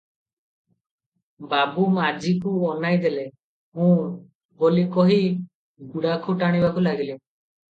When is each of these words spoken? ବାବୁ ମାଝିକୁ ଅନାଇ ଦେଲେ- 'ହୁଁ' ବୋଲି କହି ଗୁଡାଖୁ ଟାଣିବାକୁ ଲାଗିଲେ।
ବାବୁ 1.51 1.83
ମାଝିକୁ 1.97 2.53
ଅନାଇ 2.71 2.97
ଦେଲେ- 3.05 3.27
'ହୁଁ' 3.81 3.99
ବୋଲି 4.65 4.87
କହି 4.97 5.21
ଗୁଡାଖୁ 5.93 6.39
ଟାଣିବାକୁ 6.45 6.87
ଲାଗିଲେ। 6.91 7.17